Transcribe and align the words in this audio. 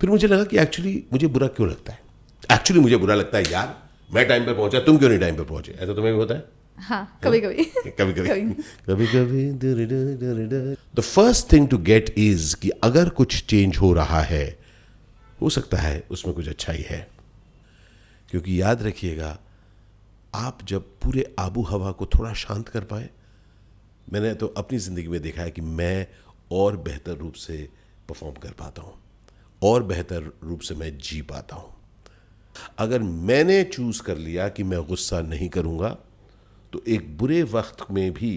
फिर 0.00 0.10
मुझे 0.10 0.26
लगा 0.28 0.44
कि 0.44 0.58
एक्चुअली 0.58 1.02
मुझे 1.12 1.26
बुरा 1.26 1.46
क्यों 1.48 1.68
लगता 1.68 1.92
है? 1.92 1.98
एक्चुअली 2.52 2.80
मुझे 2.82 2.96
बुरा 2.96 3.14
लगता 3.14 3.38
है 3.38 3.50
यार 3.52 3.74
मैं 4.10 4.26
टाइम 4.28 4.44
पर 4.46 4.54
पहुँचा 4.54 4.80
तुम 4.80 4.98
क्यों 4.98 5.08
नहीं 5.10 5.18
टाइम 5.20 5.36
पर 5.36 5.44
पहुँचे? 5.44 5.72
ऐसा 5.72 5.94
तुम्हें 5.94 6.12
भी 6.14 6.18
होता 6.20 6.34
है? 6.34 6.44
हाँ 6.78 7.18
कभी 7.24 7.40
कभी। 7.44 7.64
कभी 7.64 8.12
कभी। 8.12 8.28
कभी। 8.28 9.06
कभी 9.06 10.76
the 10.96 11.00
first 11.00 11.52
thing 11.52 11.68
to 11.68 11.78
get 11.78 12.14
is 12.18 12.56
कि 12.56 12.70
अगर 12.84 13.08
कुछ 13.08 13.44
चेंज 13.46 13.76
हो 13.76 13.92
रहा 13.92 14.20
है 14.22 14.44
हो 15.40 15.48
सकता 15.50 15.76
है 15.78 16.02
उसमें 16.10 16.34
कुछ 16.34 16.48
अच्छा 16.48 16.72
ही। 16.72 16.82
है 16.82 17.06
क्योंकि 18.30 18.60
याद 18.60 18.82
रखिएगा 18.82 19.38
आप 20.34 20.58
जब 20.68 20.82
पूरे 21.02 21.34
आबू 21.38 21.62
हवा 21.62 21.90
को 21.92 22.06
थोड़ा 22.06 22.32
शांत 22.34 22.68
कर 22.68 22.84
पाए 22.84 23.08
मैंने 24.12 24.34
तो 24.34 24.46
अपनी 24.56 24.78
ज़िंदगी 24.78 25.08
में 25.08 25.20
देखा 25.22 25.42
है 25.42 25.50
कि 25.50 25.60
मैं 25.60 26.06
और 26.52 26.76
बेहतर 26.76 27.16
रूप 27.16 27.34
से 27.34 27.56
परफॉर्म 28.08 28.34
कर 28.42 28.50
पाता 28.50 28.82
हूँ। 28.82 28.94
और 29.66 29.82
बेहतर 29.84 30.32
रूप 30.44 30.60
से 30.60 30.74
मैं 30.74 30.96
जी 30.98 31.20
पाता 31.24 31.56
हूँ। 31.56 31.72
अगर 32.78 33.02
मैंने 33.02 33.62
चूज़ 33.66 34.02
कर 34.02 34.18
लिया 34.18 34.48
कि 34.48 34.62
मैं 34.64 34.82
गुस्सा 34.86 35.20
नहीं 35.22 35.48
करूँगा 35.50 35.88
तो 36.72 36.82
एक 36.88 37.16
बुरे 37.18 37.42
वक्त 37.52 37.90
में 37.90 38.12
भी 38.12 38.34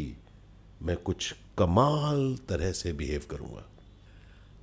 मैं 0.82 0.96
कुछ 1.00 1.34
कमाल 1.58 2.36
तरह 2.50 2.72
से 2.72 2.94
बिहेव 2.94 3.22
करूँगा। 3.32 3.66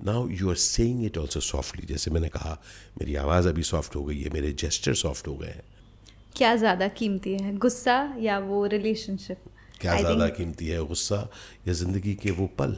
Now 0.05 0.27
you 0.29 0.49
are 0.49 0.55
saying 0.55 1.05
it 1.05 1.17
also 1.17 1.39
softly 1.41 1.85
जैसे 1.87 2.11
मैंने 2.11 2.29
कहा 2.29 2.57
मेरी 3.01 3.15
आवाज़ 3.17 3.47
अभी 3.49 3.63
सॉफ्ट 3.63 3.95
हो 3.95 4.03
गई 4.05 4.21
है 4.21 4.29
मेरे 4.33 4.51
जेस्टर 4.53 4.93
सॉफ्ट 4.95 5.27
हो 5.27 5.35
गए 5.35 5.47
हैं। 5.47 5.63
क्या 6.35 6.55
ज़्यादा 6.55 6.87
कीमती 6.97 7.33
है 7.33 7.55
गुस्सा 7.57 7.97
या 8.19 8.37
वो 8.39 8.65
रिलेशनशिप 8.67 9.43
क्या 9.81 9.95
ज़्यादा 9.95 10.27
कीमती 10.37 10.67
है 10.67 10.85
गुस्सा 10.87 11.27
या 11.67 11.73
ज़िंदगी 11.73 12.13
के 12.15 12.31
वो 12.31 12.47
पल? 12.59 12.75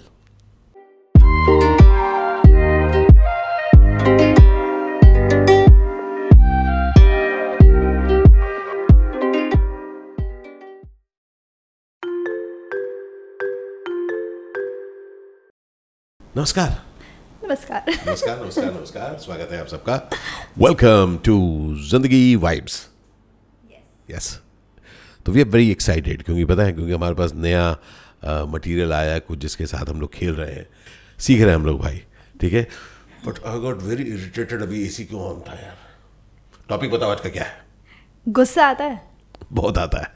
नमस्कार। 16.40 16.70
नमस्कार। 17.44 17.86
नमस्कार 17.88 18.38
नमस्कार 18.42 18.72
नमस्कार। 18.74 19.18
स्वागत 19.20 19.50
है 19.52 19.60
आप 19.62 19.68
सबका। 19.68 19.96
वेलकम 20.58 21.18
टू 21.26 21.36
ज़िंदगी 21.90 22.36
वाइब्स 22.44 22.76
यस 24.12 24.30
तो 25.26 25.32
वी 25.32 25.42
आर 25.42 25.48
वेरी 25.48 25.72
एक्साइटेड 25.72 26.24
क्योंकि 26.24 26.46
पता 26.54 26.64
है 26.64 26.74
क्योंकि 26.74 26.94
हमारे 26.94 27.16
पास 27.16 27.34
नया 27.36 27.66
मटेरियल 28.54 28.94
आया 28.94 29.20
कुछ 29.20 29.40
जिसके 29.40 29.66
साथ 29.66 29.90
हम 29.90 30.02
लोग 30.02 30.14
खेल 30.14 30.34
रहे 30.36 30.54
हैं। 30.54 30.66
सीख 31.20 31.42
रहे 31.42 31.50
हैं 31.50 31.56
हम 31.56 31.66
लोग 31.66 31.82
भाई 31.82 32.02
ठीक 32.42 32.54
है? 32.54 32.68
But 33.26 33.44
I 33.46 33.60
got 33.60 33.84
very 33.84 34.04
irritated 34.16 34.62
अभी 34.62 34.86
एसी 34.86 35.06
क्यों 35.06 35.22
ऑन 35.22 35.42
था 35.48 35.62
यार? 35.62 35.78
टॉपिक 36.70 36.92
बताओ 36.92 37.12
आज 37.12 37.22
का 37.22 37.30
क्या 37.30 37.44
है? 37.44 37.66
गुस्सा 38.28 38.70
आता 38.70 38.86
है। 38.86 39.02
बहुत 39.52 39.78
आता 39.78 40.00
है। 40.00 40.14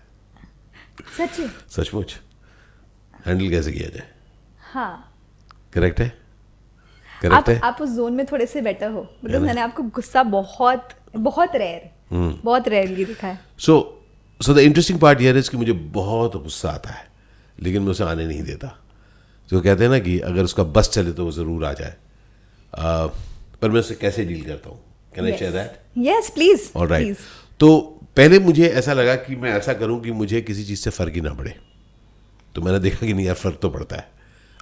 सच्ची 1.17 1.49
सचमुच। 1.75 2.19
हैंडल 3.25 3.49
कैसे 3.49 3.71
किया 3.71 3.89
जाए? 3.89 4.07
हाँ। 4.73 5.09
करेक्ट 5.73 5.99
है? 5.99 6.07
करेक्ट 7.21 7.49
है? 7.49 7.59
आप 7.59 7.77
उस 7.81 7.89
जोन 7.95 8.13
में 8.13 8.25
थोड़े 8.25 8.45
से 8.45 8.61
बेटर 8.61 8.89
हो। 8.91 9.07
मतलब 9.25 9.41
मैंने 9.41 9.61
आपको 9.61 9.83
गुस्सा 9.95 10.23
बहुत 10.23 10.89
बहुत 11.17 11.55
रेयर 11.55 11.89
हम्म। 12.09 12.37
बहुत 12.43 12.67
रेयरली 12.67 13.05
दिखा 13.05 13.27
है। 13.27 13.39
So 13.59 13.75
so 14.41 14.53
the 14.53 14.57
interesting 14.59 14.99
part 14.99 15.21
यह 15.21 15.35
है 15.35 15.41
कि 15.41 15.57
मुझे 15.57 15.73
बहुत 15.73 16.35
गुस्सा 16.43 16.69
आता 16.69 16.89
है 16.89 17.07
लेकिन 17.59 17.81
मैं 17.81 17.91
उसे 17.91 18.03
आने 18.03 18.25
नहीं 18.27 18.43
देता। 18.43 18.77
जो 19.49 19.61
कहते 19.61 19.83
हैं 19.83 19.91
ना 19.91 19.99
कि 19.99 20.19
अगर 20.21 20.43
उसका 20.43 20.63
बस 20.75 20.89
चले 20.89 21.11
तो 21.11 21.25
वो 21.25 21.31
ज़रूर 21.31 21.65
आ 21.65 21.71
जाए। 21.73 21.95
पर 22.73 23.69
मैं 23.69 23.79
उसे 23.79 23.95
कैसे 23.95 24.25
डील 24.25 24.43
करता 24.45 24.69
हूँ? 24.69 24.79
Can 25.15 25.25
I 25.25 25.37
share 25.37 25.51
that 25.51 25.81
yes 25.97 26.29
please 26.29 26.69
और 26.75 26.87
राइट 26.87 27.17
तो 27.59 27.77
पहले 28.17 28.39
मुझे 28.39 28.67
ऐसा 28.67 28.93
लगा 28.93 29.15
कि 29.17 29.35
मैं 29.35 29.51
ऐसा 29.51 29.73
करूँ 29.73 29.99
कि 30.01 30.11
मुझे 30.13 30.41
किसी 30.41 30.63
चीज़ 30.65 30.79
से 30.79 30.89
फ़र्क 30.89 31.13
ही 31.15 31.21
ना 31.21 31.33
पड़े। 31.33 31.53
तो 32.55 32.61
मैंने 32.61 32.79
देखा 32.79 33.05
कि 33.05 33.13
नहीं 33.13 33.25
यार 33.25 33.35
फ़र्क 33.35 33.59
तो 33.61 33.69
पड़ता 33.69 33.95
है। 33.95 34.11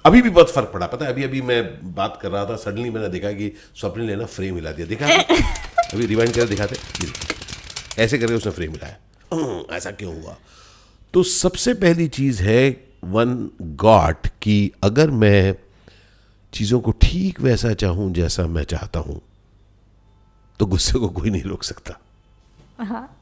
अभी 0.06 0.22
भी 0.22 0.30
बहुत 0.30 0.50
फ़र्क 0.50 0.70
पड़ा। 0.74 0.86
पता 0.86 1.04
है 1.06 1.12
अभी 1.12 1.24
अभी 1.24 1.40
मैं 1.42 1.94
बात 1.94 2.18
कर 2.22 2.30
रहा 2.30 2.44
था 2.44 2.56
सडनली 2.56 2.90
मैंने 2.90 3.08
देखा 3.08 3.32
कि 3.32 3.52
स्वप्न 3.76 4.00
ने 4.00 4.16
ना 4.16 4.24
फ्रेम 4.26 4.54
हिला 4.54 4.72
दिया। 4.72 4.86
देखा? 4.86 5.06
अभी 5.94 6.06
रिवाइंड 6.06 6.34
कर 6.34 6.44
दिखाते। 6.44 6.76
ऐसे 8.02 8.18
करके 8.18 8.34
उसने 8.34 8.52
फ्रेम 8.52 8.72
हिलाया। 8.72 8.96
ऐसा 9.76 9.90
क्यों 9.90 10.22
हुआ? 10.22 10.36
तो 11.14 11.22
सबसे 11.22 11.74
पहली 11.74 12.08
चीज़ 12.08 12.42
है 12.42 12.84
वन 13.04 13.50
गॉट 13.62 14.26
कि 14.42 14.72
अगर 14.84 15.10
मैं 15.10 15.54
चीज़ों 16.52 16.80
को 16.80 16.90
ठीक 17.02 17.40
वैसा 17.40 17.72
चाहूँ 17.74 18.12
जैसा 18.12 18.46
मैं 18.46 18.64
चाहता 18.64 19.00
हूँ 19.00 19.20
तो 20.58 20.66
गुस्से 20.66 20.98
को 20.98 21.08
कोई 21.08 21.30
नहीं 21.30 21.42
रोक 21.42 21.62
सकता। 21.64 21.98
हाँ। 22.78 23.20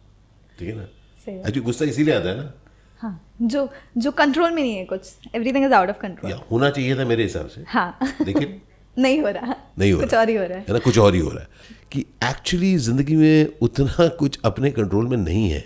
ठीक 0.58 0.68
है 0.68 0.74
ना? 0.74 0.82
एक्चुअली 1.28 1.60
गुस्सा 1.60 1.84
इसीलिए 1.84 2.14
आता 2.14 2.28
है 2.28 2.36
ना 2.36 2.52
हाँ 3.00 3.34
जो 3.42 3.68
जो 3.96 4.10
कंट्रोल 4.10 4.50
में 4.50 4.62
नहीं 4.62 4.74
है 4.76 4.84
कुछ. 4.84 5.12
Everything 5.34 5.64
is 5.64 5.72
out 5.74 5.88
of 5.88 5.98
control 5.98 6.32
होना 6.50 6.70
चाहिए 6.70 6.96
था 6.98 7.04
मेरे 7.04 7.22
हिसाब 7.22 7.46
से. 7.48 7.64
हाँ. 7.68 7.98
लेकिन 8.26 8.60
नहीं 8.98 9.20
हो 9.20 9.28
रहा. 9.28 9.54
नहीं 9.78 9.92
हो 9.92 10.00
कुछ 10.00 10.12
रहा. 10.12 10.20
और 10.20 10.28
ही 10.28 10.34
हो 10.36 10.44
रहा 10.44 10.58
है. 10.58 10.64
ना 10.70 10.78
कुछ 10.78 10.98
और 10.98 11.14
ही 11.14 11.20
हो 11.20 11.30
रहा 11.30 11.40
है. 11.40 11.48
कि 11.92 12.00
एक्चुअली 12.24 12.76
ज़िंदगी 12.78 13.16
में 13.16 13.52
उतना 13.62 14.08
कुछ 14.18 14.38
अपने 14.44 14.70
कंट्रोल 14.70 15.06
में 15.06 15.16
नहीं 15.16 15.50
है. 15.50 15.64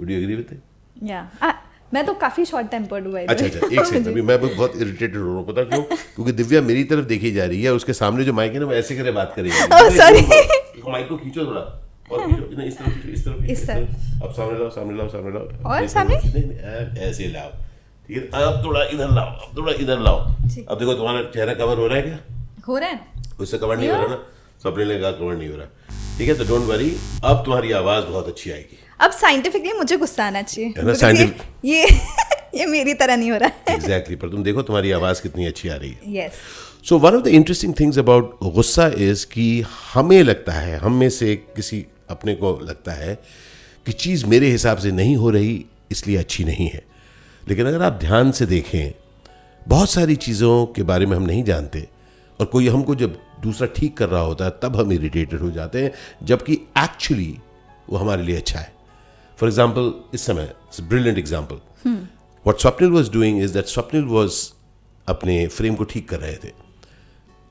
वुड 0.00 0.10
यू 0.10 0.18
एग्री 0.18 0.34
विद 0.34 0.60
या 1.02 1.28
मैं 1.94 2.04
तो 2.06 2.14
काफ़ी 2.14 2.44
शॉर्ट 2.44 2.68
टेम्पर्ड 2.68 3.06
हुआ 3.06 3.20
अच्छा 3.20 3.44
अच्छा 3.44 3.66
एक 3.72 3.84
सेकंड 3.84 4.08
अभी 4.08 4.22
मैं 4.22 4.40
बहुत 4.40 4.72
इरिटेटेड 4.76 5.16
हो 5.16 5.24
रहा 5.26 5.34
हूँ 5.34 5.46
पता 5.46 5.62
क्यों? 5.64 5.82
क्योंकि 6.14 6.32
दिव्या 6.32 6.62
मेरी 6.62 6.84
तरफ़ 6.84 7.04
देखी 7.06 7.30
जा 7.32 7.44
रही 7.44 7.62
है 7.62 7.72
उसके 7.72 7.92
सामने 7.92 8.24
जो 8.24 8.32
माइक 8.32 8.52
है 8.52 8.58
ना 8.58 8.66
वो 8.66 8.72
ऐसे 8.72 8.96
करे 8.96 9.10
बात 9.12 9.32
करेगी 9.36 10.82
Oh. 10.84 10.90
माइक 10.92 11.08
को 11.08 11.16
खींचो 11.16 11.46
थोड़ा। 11.46 11.60
और 12.14 12.26
नहीं 12.58 12.66
इस 12.68 12.78
तरफ़ 12.78 13.06
इस 13.14 13.24
तरफ़ 13.24 13.44
इस 13.52 13.66
तरफ़। 13.66 14.22
अब 14.24 14.32
सामने 14.38 14.58
लाओ 14.58 14.70
सामने 14.76 14.96
लाओ 14.98 15.08
सामने 15.14 15.32
लाओ 15.36 15.72
और 15.72 15.86
सामने? 15.94 16.16
नहीं 16.24 16.44
नहीं 16.44 17.08
ऐसे 17.08 17.28
लाओ 17.32 17.50
ठीक 18.08 18.16
है 18.34 18.42
अब 18.44 18.62
थोड़ा 18.64 18.82
इधर 18.94 19.10
लाओ 19.14 19.30
अब 19.46 19.56
थोड़ा 19.56 19.72
इधर 19.84 19.98
लाओ 20.06 20.18
अब 20.18 20.78
देखो 20.78 20.94
तुम्हारा 20.94 21.22
चेहरा 21.34 21.54
कवर 21.62 21.78
हो 21.78 21.86
रहा 21.86 21.98
है 21.98 22.02
क्या 22.02 22.18
हो 22.68 22.78
रहा 22.78 22.88
है 22.90 23.00
उससे 23.40 23.58
कवर 23.58 23.76
नहीं 23.78 23.88
हो 23.90 23.96
रहा 23.96 24.06
ना 24.06 24.18
सपने 24.64 24.84
लगा 24.84 25.10
कवर 25.20 25.36
नहीं 25.36 25.48
हो 25.48 25.56
रहा 25.56 25.92
ठीक 26.18 26.28
है 26.28 26.34
तो 26.38 26.44
डोंट 26.48 26.66
वरी 26.68 26.90
अब 27.30 27.42
तुम्हारी 27.44 27.72
आवाज़ 27.82 28.04
बहुत 28.10 28.28
अच्छी 28.28 28.50
आएगी 28.50 28.78
अब 29.00 29.10
साइंटिफिकली 29.20 29.72
मुझे 29.78 29.96
गुस्सा 30.02 30.26
आना 30.26 30.42
चाहिए 30.42 30.74
ये- 31.14 31.32
ये 31.64 31.86
ये 32.58 32.66
मेरी 32.72 32.92
तरह 32.94 33.16
नहीं 33.16 33.30
हो 33.30 33.36
रहा 33.38 33.48
है 33.68 33.74
एग्जैक्टली 33.74 34.16
पर 34.16 34.28
तुम 34.30 34.42
देखो 34.44 34.62
तुम्हारी 34.68 34.90
आवाज़ 34.98 35.22
कितनी 35.22 35.46
अच्छी 35.46 35.68
आ 35.68 35.76
रही 35.76 35.90
है 36.02 36.14
yes 36.16 36.32
so 36.88 36.98
one 37.04 37.14
of 37.16 37.22
the 37.22 37.28
interesting 37.38 37.74
things 37.80 37.98
about 37.98 38.38
गुस्सा 38.54 38.86
इज़ 39.08 39.24
कि 39.32 39.46
हमें 39.94 40.22
लगता 40.22 40.52
है 40.52 40.76
हम 40.78 40.94
में 41.02 41.08
से 41.18 41.34
किसी 41.56 41.84
अपने 42.10 42.34
को 42.34 42.58
लगता 42.62 42.92
है 42.92 43.14
कि 43.86 43.92
चीज़ 43.92 44.26
मेरे 44.26 44.50
हिसाब 44.50 44.78
से 44.78 44.92
नहीं 44.92 45.16
हो 45.16 45.30
रही 45.30 45.64
इसलिए 45.92 46.16
अच्छी 46.16 46.44
नहीं 46.44 46.68
है। 46.68 46.82
लेकिन 47.42 47.66
अगर 47.66 47.82
आप 47.82 47.98
ध्यान 48.00 48.30
से 48.32 48.46
देखें 48.46 48.92
बहुत 49.66 49.90
सारी 49.90 50.16
चीज़ों 50.16 50.64
के 50.66 50.82
बारे 50.82 51.06
में 51.06 51.16
हम 51.16 51.22
नहीं 51.22 51.42
जानते 51.44 51.86
और 52.40 52.46
कोई 52.46 52.68
हमको 52.68 52.94
जब 52.94 53.18
दूसरा 53.42 53.66
ठीक 53.76 53.96
कर 53.96 54.08
रहा 54.08 54.22
होता 54.22 54.44
है 54.44 54.58
तब 54.62 54.76
हम 54.76 54.92
इरिटेटेड 54.92 55.40
हो 55.40 55.50
जाते 55.50 55.82
हैं 55.82 55.92
जबकि 56.26 56.52
एक्चुअली 56.78 57.36
वो 57.90 57.96
हमारे 57.98 58.22
लिए 58.22 58.36
अच्छा 58.36 58.58
है। 58.58 58.72
फॉर 59.38 59.48
एग्ज़ाम्पल 59.48 59.92
इस 60.14 60.26
समय 60.26 60.52
brilliant 60.80 61.18
example 61.18 61.96
what 62.46 62.60
Swapnil 62.60 62.90
was 62.90 63.10
doing 63.12 63.42
is 63.42 63.54
that 63.54 63.66
Swapnil 63.66 64.04
was 64.06 64.42
अपने 65.08 65.46
फ्रेम 65.48 65.74
को 65.74 65.84
ठीक 65.84 66.08
कर 66.08 66.20
रहे 66.20 66.36
थे। 66.44 66.52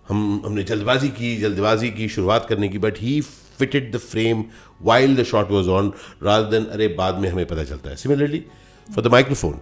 हम 0.08 0.42
हमने 0.46 0.64
जल्दबाजी 0.64 1.10
की 1.10 1.36
जल्दबाजी 1.38 1.90
की 1.92 2.08
शुरुआत 2.10 2.46
करने 2.50 2.70
की 2.70 2.78
but 2.78 2.98
he 3.00 3.20
fitted 3.60 3.92
the 3.96 3.98
frame 4.00 4.44
while 4.82 5.16
the 5.16 5.24
shot 5.24 5.52
was 5.52 5.70
on 5.70 5.94
rather 6.24 6.50
than 6.50 6.66
अरे 6.66 6.88
बाद 6.98 7.20
में 7.20 7.30
हमें 7.30 7.46
पता 7.46 7.64
चलता 7.64 7.90
है. 7.90 7.96
सिमिलरली 7.96 8.44
फॉर 8.88 9.04
द 9.04 9.12
माइक्रोफोन 9.12 9.60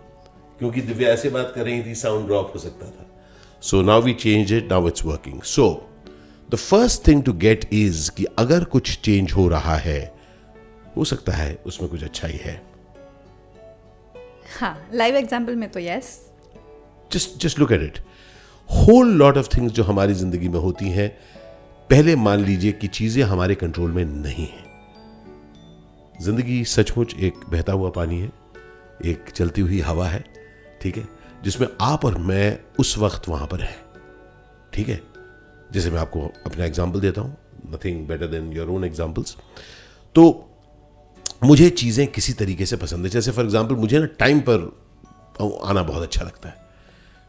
क्योंकि 0.60 0.82
दिव्या 0.82 1.10
ऐसे 1.10 1.30
बात 1.30 1.52
कर 1.56 1.66
रही 1.66 1.84
थी 1.84 1.96
साउंड 1.96 2.26
ड्रॉप 2.28 2.52
हो 2.56 2.60
सकता 2.60 2.86
था। 2.88 3.08
So 3.62 3.82
now 3.82 4.02
we 4.02 4.14
change 4.14 4.54
it 4.54 4.72
now 4.72 4.88
it's 4.88 5.06
working 5.06 5.42
so 5.42 5.70
the 6.50 6.56
first 6.56 7.08
thing 7.08 7.24
to 7.24 7.34
get 7.34 7.70
is 7.74 8.10
कि 8.12 8.26
अगर 8.40 8.64
कुछ 8.64 8.98
चेंज 9.00 9.32
हो 9.32 9.48
रहा 9.48 9.76
है 9.78 10.02
हो 10.98 11.04
सकता 11.06 11.34
है 11.34 11.54
उसमें 11.66 11.90
कुछ 11.90 12.04
अच्छा 12.04 12.28
ही। 12.28 12.38
है 12.38 12.62
हाँ 14.60 14.90
लाइव 14.94 15.16
एग्ज़ाम्पल 15.16 15.56
में 15.56 15.70
तो 15.72 15.80
yes 15.80 16.20
just 17.12 17.38
just 17.44 17.60
look 17.60 17.72
at 17.72 17.82
it 17.82 18.00
whole 18.70 19.14
lot 19.14 19.38
of 19.38 19.48
things 19.58 19.74
जो 19.74 19.84
हमारी 19.84 20.14
ज़िंदगी 20.14 20.48
में 20.48 20.60
होती 20.60 20.90
हैं 20.90 21.08
पहले 21.92 22.16
मान 22.16 22.40
लीजिए 22.40 22.72
कि 22.72 22.88
चीज़ें 22.88 23.24
हमारे 23.24 23.56
कंट्रोल 23.56 23.92
में 23.92 24.04
नहीं 24.06 24.46
है। 24.48 24.64
ज़िंदगी 26.16 26.64
सचमुच 26.66 27.16
एक 27.16 27.40
बहता 27.50 27.74
हुआ 27.74 27.90
पानी 27.90 28.20
है, 28.20 28.32
एक 29.06 29.30
चलती 29.30 29.62
हुई 29.62 29.80
हवा 29.82 30.08
है, 30.08 30.24
ठीक 30.82 30.98
है, 30.98 31.08
जिसमें 31.44 31.68
आप 31.82 32.06
और 32.06 32.18
मैं 32.20 32.58
उस 32.80 32.98
वक्त 32.98 33.28
वहाँ 33.30 33.48
पर 33.48 33.62
हैं, 33.62 33.76
ठीक 34.74 34.90
है। 34.90 35.02
जैसे 35.74 35.92
मैं 35.92 36.00
आपको 36.00 36.22
अपना 36.46 36.66
एग्ज़ाम्पल 36.66 37.00
देता 37.00 37.22
हूँ 37.22 37.38
nothing 37.74 38.08
better 38.08 38.28
than 38.28 38.52
your 38.54 38.70
own 38.70 38.84
examples 38.86 39.36
तो 40.16 40.24
मुझे 41.44 41.70
चीज़ें 41.72 42.08
किसी 42.10 42.34
तरीके 42.36 42.66
से 42.66 42.78
पसंद 42.78 43.06
है। 43.06 43.12
जैसे 43.12 43.32
फॉर 43.32 43.46
एग्ज़ाम्पल 43.46 43.76
मुझे 43.78 44.00
ना 44.00 44.06
टाइम 44.20 44.40
पर 44.50 44.72
आना 45.64 45.84
बहुत 45.84 46.04
अच्छा 46.04 46.26
लगता 46.26 46.50
है। 46.50 46.61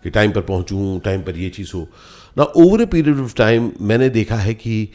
कि 0.02 0.10
टाइम 0.10 0.32
पर 0.32 0.40
पहुंचूं 0.40 1.00
टाइम 1.00 1.22
पर 1.22 1.36
ये 1.36 1.50
चीज़ 1.50 1.72
हो। 1.74 1.88
ना 2.38 2.44
over 2.44 2.82
a 2.82 2.86
period 2.86 3.18
of 3.18 3.34
time 3.34 3.72
मैंने 3.80 4.08
देखा 4.08 4.36
है 4.36 4.54
कि 4.54 4.88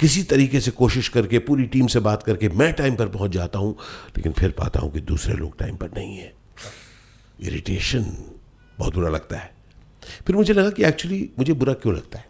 किसी 0.00 0.22
तरीके 0.22 0.60
से 0.60 0.70
कोशिश 0.70 1.08
करके, 1.08 1.38
पूरी 1.38 1.64
टीम 1.64 1.86
से 1.86 2.00
बात 2.00 2.22
करके, 2.22 2.48
मैं 2.48 2.72
टाइम 2.72 2.96
पर 2.96 3.08
पहुँच 3.08 3.30
जाता 3.30 3.58
हूँ, 3.58 3.78
लेकिन 4.16 4.32
फिर 4.32 4.50
पाता 4.50 4.80
हूँ 4.80 4.92
कि 4.92 5.00
दूसरे 5.00 5.34
लोग 5.34 5.58
टाइम 5.58 5.76
पर 5.76 5.90
नहीं 5.96 6.16
है। 6.16 6.32
इरिटेशन 7.42 8.06
बहुत 8.78 8.94
बुरा 8.94 9.08
लगता 9.08 9.36
है। 9.36 9.54
फिर 10.26 10.36
मुझे 10.36 10.52
लगा 10.52 10.70
कि 10.70 10.84
एक्चुअली 10.84 11.30
मुझे 11.38 11.52
बुरा 11.52 11.72
क्यों 11.72 11.94
लगता 11.94 12.18
है? 12.18 12.24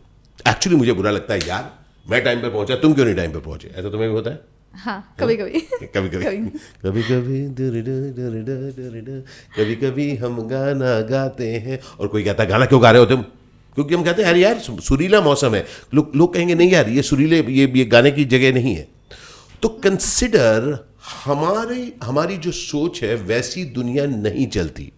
एक्चुअली 0.48 0.78
मुझे 0.78 0.92
बुरा 0.92 1.10
लगता 1.10 1.34
है, 1.34 1.40
यार, 1.48 1.78
मैं 2.10 2.24
टाइम 2.24 2.42
पर 2.42 2.50
पहुँचा, 2.50 2.76
तुम 2.76 2.94
क्यों 2.94 3.04
नहीं 3.04 3.16
टाइम 3.16 3.32
पर 3.32 3.40
पहुँचे? 3.40 3.68
ऐसा 3.68 3.90
तुम्हें 3.90 4.10
भी 4.10 4.16
होता 4.16 4.30
है? 4.30 4.57
हाँ 4.74 5.14
कभी 5.20 5.36
कभी। 5.36 5.60
कभी 5.60 6.08
कभी। 6.08 6.24
कभी। 6.24 7.02
कभी 7.02 7.02
कभी 9.56 9.76
कभी 9.76 10.16
हम 10.16 10.48
गाना 10.48 11.00
गाते 11.00 11.52
हैं। 11.52 11.80
और 12.00 12.08
कोई 12.08 12.24
कहता 12.24 12.42
है 12.42 12.48
गाना 12.48 12.66
क्यों 12.66 12.82
गा 12.82 12.90
रहे 12.90 13.00
हो 13.00 13.06
तुम? 13.06 13.22
क्योंकि 13.74 13.94
हम 13.94 14.04
कहते 14.04 14.22
हैं 14.22 14.28
यार 14.28 14.36
यार 14.36 14.58
सुरीला 14.58 15.20
मौसम 15.20 15.54
है। 15.54 15.66
लोग 15.94 16.12
लोग 16.16 16.34
कहेंगे 16.34 16.54
नहीं 16.54 16.70
यार 16.70 16.88
ये 16.88 17.02
सुरीले 17.02 17.42
ये 17.42 17.72
ये 17.76 17.84
गाने 17.84 18.10
की 18.10 18.24
जगह 18.24 18.52
नहीं 18.52 18.74
है। 18.76 18.88
तो 19.62 19.68
कंसिडर 19.68 20.88
हमारे 21.24 21.92
हमारी 22.04 22.36
जो 22.36 22.50
सोच 22.50 23.02
है 23.02 23.14
वैसी 23.14 23.64
दुनिया 23.64 24.06
नहीं 24.06 24.46
चलती। 24.46 24.92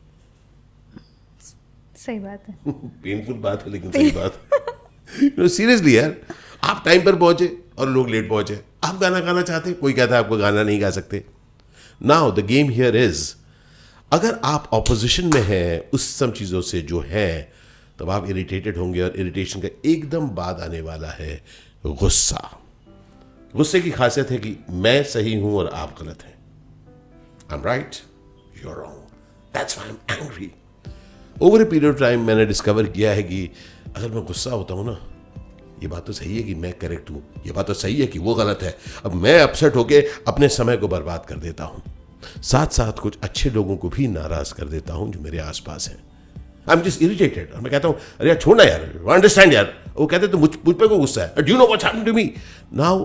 सही 1.96 2.18
बात 2.18 2.44
है। 2.48 2.58
पेनफुल 3.04 3.34
बात 3.34 3.66
है 3.66 3.72
लेकिन 3.72 3.90
सही 3.90 4.10
बात 4.10 4.40
सीरियसली 5.50 5.96
यार 5.98 6.16
आप 6.64 6.82
टाइम 6.84 7.04
पर 7.04 7.16
पहुँचे 7.16 7.58
और 7.78 7.88
लोग 7.88 8.08
लेट 8.10 8.28
पहुँचे। 8.28 8.69
आप 8.82 8.98
गाना 8.98 9.20
गाना 9.20 9.42
चाहते 9.42 9.72
कोई 9.72 9.92
कहता 9.92 10.14
है 10.14 10.20
आपको 10.20 10.36
गाना 10.36 10.62
नहीं 10.62 10.80
गा 10.80 10.90
सकते। 10.90 11.24
Now 12.00 12.30
the 12.32 12.46
game 12.46 12.70
here 12.70 12.96
is 12.96 13.34
अगर 14.12 14.38
आप 14.44 14.68
ऑपोजिशन 14.72 15.26
में 15.34 15.42
हैं, 15.42 15.90
उस 15.90 16.08
सब 16.16 16.32
चीज़ों 16.34 16.60
से 16.60 16.80
जो 16.82 17.00
है, 17.00 17.52
तब 17.98 18.10
आप 18.10 18.28
इरिटेटेड 18.30 18.76
होंगे 18.76 19.02
और 19.02 19.16
इरिटेशन 19.16 19.60
का 19.60 19.68
एकदम 19.90 20.28
बाद 20.28 20.60
आने 20.60 20.80
वाला 20.80 21.10
है 21.10 21.42
गुस्सा। 21.86 22.58
गुस्से 23.54 23.80
की 23.80 23.90
खासियत 23.90 24.30
है 24.30 24.38
कि 24.38 24.56
मैं 24.70 25.02
सही 25.04 25.34
हूँ 25.34 25.54
और 25.58 25.68
आप 25.74 25.94
गलत 26.02 26.22
हैं। 26.22 26.34
I 27.50 27.58
am 27.58 27.64
right 27.64 27.96
you 28.64 28.72
wrong 28.72 29.56
that's 29.56 29.78
I 29.78 29.88
am 29.88 29.96
angry 30.10 30.50
over 31.36 31.62
a 31.62 31.64
period 31.64 31.92
of 31.92 32.00
time 32.00 32.26
मैंने 32.26 32.46
डिस्कवर 32.46 32.86
किया 32.88 33.12
है 33.12 33.22
कि 33.22 33.48
अगर 33.96 34.08
मैं 34.08 34.24
गुस्सा 34.24 34.50
होता 34.50 34.74
हूँ 34.74 34.86
ना 34.86 34.98
ये 35.82 35.88
बात 35.88 36.06
तो 36.06 36.12
सही 36.12 36.36
है 36.36 36.42
कि 36.42 36.54
मैं 36.54 36.72
करेक्ट 36.72 37.10
हूँ। 37.10 37.22
ये 37.46 37.52
बात 37.52 37.66
तो 37.66 37.74
सही 37.74 38.00
है 38.00 38.06
कि 38.06 38.18
वो 38.18 38.34
गलत 38.34 38.62
है। 38.62 38.76
अब 39.04 39.14
मैं 39.14 39.40
अपसेट 39.40 39.76
होके 39.76 40.00
अपने 40.28 40.48
समय 40.48 40.76
को 40.76 40.88
बर्बाद 40.88 41.26
कर 41.26 41.36
देता 41.36 41.64
हूँ। 41.64 41.82
साथ 42.42 42.66
साथ 42.66 42.92
कुछ 42.92 43.18
अच्छे 43.22 43.50
लोगों 43.50 43.76
को 43.76 43.88
भी 43.88 44.08
नाराज़ 44.08 44.54
कर 44.54 44.64
देता 44.64 44.94
हूँ 44.94 45.12
जो 45.12 45.20
मेरे 45.20 45.38
आसपास 45.38 45.88
हैं। 45.88 45.98
आई 46.68 46.76
एम 46.76 46.82
जस्ट 46.82 47.02
इरिटेटेड 47.02 47.54
मैं 47.54 47.70
कहता 47.70 47.88
हूँ, 47.88 47.96
अरे 48.20 48.28
यार, 48.28 48.38
छोड़ना 48.38 48.64
यार। 48.64 48.80
अंडरस्टैंड 49.10 49.52
यार। 49.52 49.72
वो 49.96 50.06
कहते 50.06 50.28
तो 50.28 50.38
मुझ 50.38 50.50
मुझ 50.66 50.74
पर 50.76 50.86
को 50.86 50.98
गुस्सा 50.98 51.22
है? 51.22 51.42
Do 51.42 51.56
know 51.56 51.66
happening 51.66 52.06
to 52.06 52.12
me 52.12 52.32
now 52.74 53.04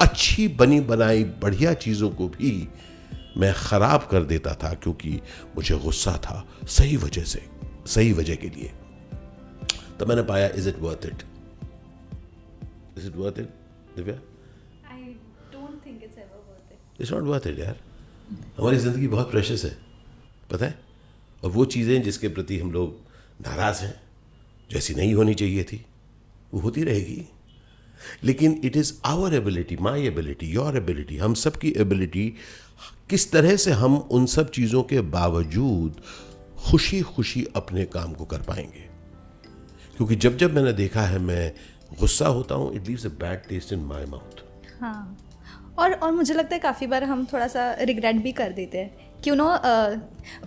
अच्छी 0.00 0.48
बनी 0.48 0.80
बनाई 0.80 1.24
बढ़िया 1.42 1.72
चीज़ों 1.74 2.10
को 2.10 2.28
भी 2.28 2.68
मैं 3.36 3.52
ख़राब 3.54 4.08
कर 4.10 4.22
देता 4.24 4.54
था 4.54 4.72
क्योंकि 4.74 5.20
मुझे 5.56 5.78
गुस्सा 5.78 6.12
था 6.24 6.44
सही 6.68 6.96
वजह 6.96 7.24
से, 7.24 7.42
सही 7.86 8.12
वजह 8.12 8.34
के 8.34 8.48
लिए। 8.48 8.72
तो 9.98 10.06
मैंने 10.06 10.22
पाया 10.22 10.48
is 10.48 10.68
it 10.68 10.78
worth 10.80 11.06
it 11.06 11.22
is 12.98 13.06
it 13.06 13.16
worth 13.16 13.38
it 13.38 13.48
Divya 13.96 14.14
I 14.94 15.02
don't 15.52 15.86
think 15.86 16.02
it's 16.02 16.18
ever 16.18 16.44
worth 16.48 16.72
it 16.72 17.00
it's 17.00 17.12
not 17.12 17.22
worth 17.22 17.46
it 17.46 17.58
यार 17.58 17.80
हमारी 18.58 18.78
ज़िंदगी 18.78 19.08
बहुत 19.08 19.30
प्रेशस 19.30 19.64
है 19.64 19.76
पता 20.50 20.66
है? 20.66 20.78
और 21.44 21.50
वो 21.50 21.64
चीज़ें 21.64 22.02
जिसके 22.02 22.28
प्रति 22.28 22.58
हम 22.58 22.72
लोग 22.72 22.96
नाराज़ 23.46 23.82
हैं 23.82 24.00
जैसी 24.70 24.94
नहीं 24.94 25.14
होनी 25.14 25.34
चाहिए 25.34 25.64
थी 25.64 25.84
वो 26.54 26.60
होती 26.60 26.84
रहेगी। 26.84 27.22
लेकिन 28.24 28.60
it 28.64 28.76
is 28.76 28.92
our 29.04 29.34
ability 29.34 29.76
my 29.76 30.06
ability 30.06 30.46
your 30.46 30.76
ability 30.76 31.16
हम 31.16 31.34
सब 31.34 31.56
की 31.56 31.72
एबिलिटी 31.76 32.28
किस 33.10 33.30
तरह 33.32 33.56
से 33.56 33.72
हम 33.72 33.96
उन 33.96 34.26
सब 34.26 34.50
चीज़ों 34.50 34.82
के 34.82 35.00
बावजूद 35.00 36.00
खुशी 36.58 37.00
खुशी 37.00 37.46
अपने 37.56 37.84
काम 37.84 38.12
को 38.12 38.24
कर 38.24 38.42
पाएँगे। 38.42 38.84
क्योंकि 39.96 40.16
जब 40.16 40.36
जब 40.36 40.54
मैंने 40.54 40.72
देखा 40.72 41.02
है 41.02 41.18
मैं 41.18 41.52
गुस्सा 41.90 42.28
होता 42.28 42.54
हूँ 42.54 42.74
it 42.76 42.88
leaves 42.88 43.06
a 43.06 43.08
bad 43.20 43.48
taste 43.48 43.72
in 43.72 43.84
my 43.84 44.04
mouth 44.04 44.42
हाँ। 44.80 45.16
और 45.78 45.92
और 45.92 46.12
मुझे 46.12 46.34
लगता 46.34 46.54
है 46.54 46.60
काफ़ी 46.60 46.86
बार 46.86 47.04
हम 47.04 47.24
थोड़ा 47.32 47.46
सा 47.48 47.72
रिग्रेट 47.80 48.16
भी 48.22 48.32
कर 48.32 48.52
देते 48.52 48.78
हैं। 48.78 48.90
क्यों 49.24 49.36
नो 49.36 49.48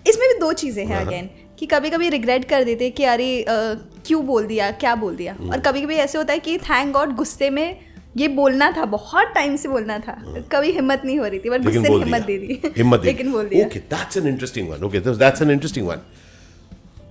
इसमें 0.08 0.28
भी 0.28 0.40
दो 0.40 0.52
चीज़ें 0.54 0.86
हैं 0.86 0.98
अगेन 0.98 1.30
कि 1.60 1.66
कभी 1.66 1.90
कभी 1.90 2.10
रिग्रेट 2.10 2.46
कर 2.50 2.64
देते 2.64 2.84
हैं 2.84 2.94
कि 2.94 3.04
अरे 3.06 3.46
क्यों 3.50 4.26
बोल 4.26 4.46
दिया 4.48 4.72
क्या 4.74 4.96
बोल 4.96 5.16
दिया? 5.16 5.34
हम्म। 5.34 5.52
और 5.52 5.60
कभी 5.60 5.82
कभी 5.82 5.96
ऐसे 5.98 6.18
होता 6.18 6.34
है 6.34 6.40
कि 6.40 6.58
थैंक 6.60 6.94
गॉड 6.94 7.16
गुस्से 7.16 7.50
में 7.50 7.80
ये 8.18 8.28
बोलना 8.30 8.72
था 8.78 8.86
बहुत 8.88 9.32
टाइम 9.36 9.56
से 9.56 9.70
बोलना 9.70 9.98
था। 10.00 10.14
कभी 10.52 10.72
हिम्मत 10.72 11.02
नहीं 11.06 11.18
हो 11.20 11.26
रही 11.26 11.40
थी 11.40 11.50
बट। 11.50 11.64
गुस्से 11.64 11.80
ने 11.80 11.96
हिम्मत 11.96 12.22
दे 12.22 12.38
दी। 12.38 12.62
हिम्मत 12.78 13.06
लेकिन 13.06 13.32
बोल 13.32 13.48
दिया। 13.48 13.66
Okay 13.66 13.80
that's 13.92 14.18
an 14.18 14.28
interesting 14.28 14.70
one 14.70 14.84
okay 14.86 15.00
that's 15.00 15.42
an 15.42 15.52
interesting 15.52 15.88
one 15.88 16.02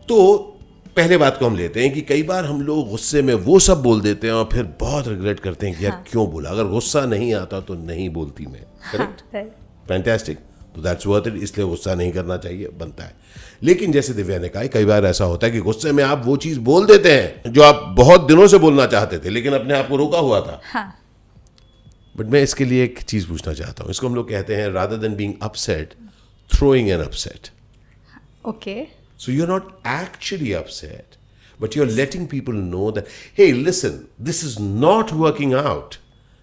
तो 0.08 0.18
पहले 0.98 1.16
बात 1.18 1.36
को 1.38 1.46
हम 1.46 1.56
लेते 1.56 1.82
हैं 1.82 1.92
कि 1.94 2.00
कई 2.02 2.22
बार 2.22 2.44
हम 2.44 2.60
लोग 2.62 2.88
गुस्से 2.90 3.20
में 3.22 3.32
वो 3.46 3.58
सब 3.58 3.82
बोल 3.82 4.00
देते 4.00 4.26
हैं 4.26 4.34
और 4.34 4.48
फिर 4.52 4.62
बहुत 4.80 5.08
रिग्रेट 5.08 5.40
करते 5.40 5.66
हैं 5.66 5.76
कि 5.78 5.84
यार 5.84 5.92
हाँ। 5.92 6.04
क्यों 6.10 6.26
बोला? 6.30 6.50
अगर 6.50 6.64
गुस्सा 6.68 7.04
नहीं 7.06 7.32
आता 7.34 7.60
तो 7.60 7.74
नहीं 7.74 8.08
बोलती 8.10 8.46
मैं 8.46 8.62
करेक्ट 8.92 9.22
हाँ, 9.34 9.42
फैंटेस्टिक 9.88 10.38
तो 10.74 10.82
दैट्स 10.82 11.06
वर्थ 11.06 11.26
इट 11.28 11.34
इसलिए 11.42 11.66
गुस्सा 11.66 11.94
नहीं 11.94 12.12
करना 12.12 12.36
चाहिए 12.36 12.68
बनता 12.80 13.04
है। 13.04 13.14
लेकिन 13.62 13.92
जैसे 13.92 14.12
दिव्या 14.14 14.38
ने 14.38 14.48
कहा 14.48 14.66
कई 14.74 14.84
बार 14.84 15.04
ऐसा 15.06 15.24
होता 15.24 15.46
है 15.46 15.52
कि 15.52 15.60
गुस्से 15.60 15.92
में 15.92 16.02
आप 16.04 16.22
वो 16.24 16.36
चीज़ 16.46 16.58
बोल 16.70 16.86
देते 16.86 17.12
हैं 17.12 17.52
जो 17.52 17.62
आप 17.62 17.82
बहुत 17.96 18.26
दिनों 18.28 18.46
से 18.46 18.58
बोलना 18.58 18.86
चाहते 18.88 19.18
थे 19.18 19.30
लेकिन 19.30 19.52
अपने 19.54 19.78
आप 19.78 19.88
को 19.88 19.96
रोका 19.96 20.18
हुआ 20.18 20.40
था। 20.40 20.60
हाँ। 20.64 20.94
बट 22.16 22.26
मैं 22.26 22.42
इसके 22.42 22.64
लिए 22.64 22.84
एक 22.84 23.02
चीज़ 23.02 23.28
पूछना 23.28 23.52
चाहता 23.54 23.82
हूँ। 23.84 23.90
इसको 23.90 24.08
हम 24.08 24.14
लोग 24.14 24.28
कहते 24.30 24.56
हैं 24.56 24.68
rather 24.72 24.96
than 24.96 25.16
being 25.16 25.34
upset 25.42 25.94
throwing 26.50 26.88
an 26.90 27.00
upset 27.00 27.50
okay 28.46 28.80
So 29.18 29.32
you're 29.32 29.48
not 29.48 29.72
actually 29.84 30.52
upset, 30.54 31.16
but 31.60 31.74
you're 31.74 31.86
letting 31.92 32.28
people 32.28 32.54
know 32.54 32.90
that, 32.92 33.08
hey, 33.34 33.52
listen, 33.52 34.08
this 34.20 34.42
is 34.42 34.58
not 34.58 35.12
working 35.14 35.54
out. 35.54 35.98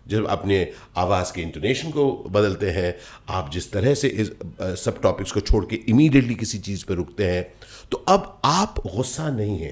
जब 0.05 0.25
अपने 0.27 0.57
आवाज़ 0.97 1.31
के 1.33 1.41
इंटोनेशन 1.41 1.91
को 1.91 2.05
बदलते 2.31 2.69
हैं 2.71 2.93
आप 3.35 3.49
जिस 3.51 3.71
तरह 3.71 3.93
से 3.93 4.07
इस 4.07 4.31
सब 4.79 4.99
टॉपिक्स 5.01 5.31
को 5.31 5.39
छोड़ 5.41 5.63
के 5.65 5.75
इमीडिएटली 5.89 6.35
किसी 6.35 6.57
चीज़ 6.59 6.85
पर 6.85 6.95
रुकते 6.95 7.29
हैं 7.29 7.43
तो 7.91 7.97
अब 8.09 8.39
आप 8.45 8.81
गुस्सा 8.87 9.29
नहीं 9.29 9.57
है 9.59 9.71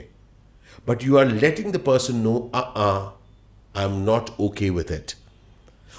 but 0.88 1.04
you 1.04 1.18
are 1.18 1.28
letting 1.34 1.72
the 1.74 1.82
person 1.88 2.16
no 2.24 2.36
I 2.56 3.84
am 3.84 4.00
not 4.06 4.30
okay 4.42 4.70
with 4.70 4.92
it 4.92 5.14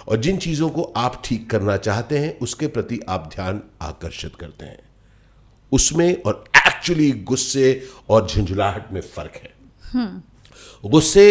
और 0.08 0.16
जिन 0.20 0.38
चीज़ों 0.38 0.70
को 0.70 0.92
आप 0.96 1.20
ठीक 1.24 1.48
करना 1.50 1.76
चाहते 1.76 2.18
हैं 2.18 2.38
उसके 2.46 2.66
प्रति 2.68 3.00
आप 3.08 3.30
ध्यान 3.34 3.62
आकर्षित 3.82 4.36
करते 4.36 4.64
हैं 4.64 4.93
उसमें 5.74 6.22
और 6.22 6.44
एक्चुअली 6.56 7.10
गुस्से 7.12 7.88
और 8.10 8.26
झुंझुलाहट 8.26 8.92
में 8.92 9.00
फ़र्क 9.00 9.32
है। 9.34 9.52
गुस्से 10.84 11.26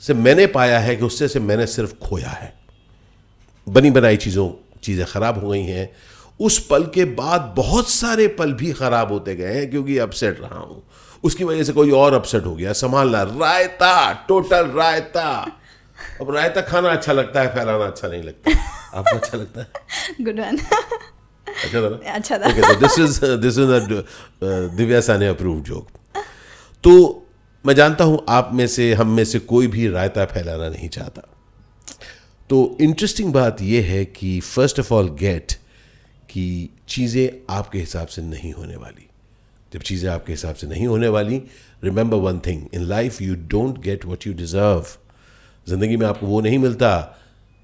से 0.00 0.14
मैंने 0.14 0.46
पाया 0.46 0.78
है 0.78 0.96
कि 0.96 1.02
गुस्से 1.02 1.28
से 1.28 1.40
मैंने 1.40 1.66
सिर्फ़ 1.66 1.94
खोया 1.94 2.28
है। 2.28 2.52
बनी 3.68 3.90
बनाई 3.90 4.16
चीज़ों, 4.16 4.78
चीज़ें 4.82 5.06
खराब 5.06 5.44
हो 5.44 5.50
गई 5.50 5.62
हैं। 5.62 5.90
उस 6.40 6.66
पल 6.66 6.84
के 6.86 7.04
बाद 7.04 7.52
बहुत 7.56 7.88
सारे 7.88 8.28
पल 8.28 8.52
भी 8.52 8.72
खराब 8.72 9.12
होते 9.12 9.34
गए 9.36 9.54
हैं 9.54 9.70
क्योंकि 9.70 9.98
अपसेट 9.98 10.40
रहा 10.40 10.58
हूँ। 10.58 10.82
उसकी 11.24 11.44
वजह 11.44 11.64
से 11.64 11.72
कोई 11.72 11.90
और 11.90 12.14
अपसेट 12.14 12.44
हो 12.44 12.54
गया। 12.54 12.72
संभालना, 12.72 13.22
रायता 13.22 14.12
टोटल 14.28 14.66
रायता। 14.66 15.28
अब 16.20 16.34
रायता 16.34 16.60
खाना 16.60 16.88
अच्छा 16.88 17.12
लगता 17.12 17.40
है, 17.40 17.48
फैलाना 17.54 17.84
अच्छा 17.84 18.08
नहीं 18.08 18.22
लगता। 18.22 18.50
आपको 18.98 19.16
अच्छा 19.16 19.38
लगता 19.38 19.60
है? 19.60 19.68
गुड 20.20 20.40
वन 20.40 20.58
अच्छा 21.64 21.82
था 21.82 21.88
ना? 21.88 21.96
अच्छा 22.12 22.36
this 22.80 22.98
is 22.98 23.68
a 23.68 23.80
uh, 23.80 24.76
Divya 24.76 25.00
Sane 25.00 25.26
approved 25.26 25.64
joke 25.64 25.88
तो 26.84 26.92
मैं 27.64 27.74
जानता 27.74 28.04
हूँ 28.04 28.24
आप 28.28 28.50
में 28.54 28.66
से 28.66 28.92
हम 28.94 29.10
में 29.10 29.24
से 29.24 29.38
कोई 29.38 29.66
भी 29.66 29.88
रायता 29.88 30.24
फैलाना 30.24 30.68
नहीं 30.68 30.88
चाहता। 30.88 31.22
तो 32.50 32.76
इंटरेस्टिंग 32.80 33.32
बात 33.32 33.62
यह 33.62 33.84
है 33.84 34.04
कि 34.04 34.38
फ़र्स्ट 34.40 34.80
ऑफ़ 34.80 34.92
ऑल 34.94 35.08
गेट 35.18 35.52
कि 36.30 36.68
चीज़ें 36.88 37.54
आपके 37.56 37.78
हिसाब 37.78 38.06
से 38.06 38.22
नहीं 38.22 38.52
होने 38.52 38.76
वाली। 38.76 39.06
जब 39.72 39.80
चीज़ें 39.80 40.10
आपके 40.10 40.32
हिसाब 40.32 40.54
से 40.54 40.66
नहीं 40.66 40.86
होने 40.86 41.08
वाली 41.08 41.42
remember 41.84 42.16
one 42.16 42.38
thing 42.46 42.62
in 42.74 42.82
life 42.88 43.20
you 43.22 43.34
don't 43.48 43.78
get 43.80 44.06
what 44.06 44.26
you 44.26 44.32
deserve 44.34 44.86
ज़िंदगी 45.68 45.96
में 45.96 46.06
आपको 46.06 46.26
वो 46.26 46.40
नहीं 46.40 46.58
मिलता 46.58 46.90